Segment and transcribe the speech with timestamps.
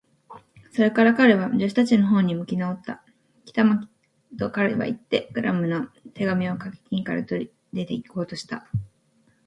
[0.71, 3.03] それから彼は、助手たちのほうに向きなおった。
[3.45, 3.87] 「きたま
[4.33, 8.67] え！」と、彼はいって、クラムの手紙をかけ金から取り、出ていこうとした。